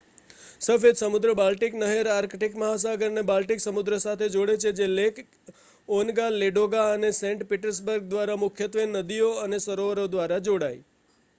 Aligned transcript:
સફેદ 0.61 0.99
સમુદ્ર-બાલ્ટિક 0.99 1.75
નહેર 1.79 2.07
આર્કટિક 2.11 2.55
મહાસાગરને 2.57 3.23
બાલ્ટિક 3.25 3.59
સમુદ્ર 3.61 3.95
સાથે 3.99 4.23
જોડે 4.35 4.55
છે 4.63 4.71
જે 4.79 4.87
લેક 4.91 5.21
ઓન્ગા 5.89 6.29
લેડોગા 6.35 6.85
અને 6.93 7.11
સેન્ટ 7.17 7.45
પીટર્સબર્ગ 7.51 8.07
દ્વારા 8.07 8.39
મુખ્યત્વે 8.39 8.87
નદીઓ 8.87 9.29
અને 9.43 9.61
સરોવરો 9.61 10.07
દ્વારા 10.09 10.41
જોડાય 10.49 10.81